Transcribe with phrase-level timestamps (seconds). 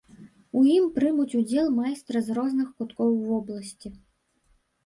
[0.59, 3.89] У ім прымуць удзел майстры з розных куткоў вобласці.